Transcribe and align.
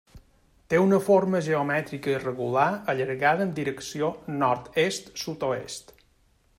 Té 0.73 0.77
una 0.83 0.99
forma 1.07 1.41
geomètrica 1.47 2.09
irregular 2.13 2.65
allargada 2.95 3.47
en 3.49 3.53
direcció 3.61 4.13
nord-est 4.43 5.15
sud-oest. 5.27 5.95